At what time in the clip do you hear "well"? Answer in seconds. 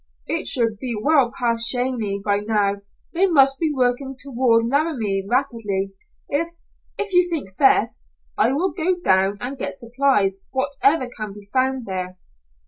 0.99-1.31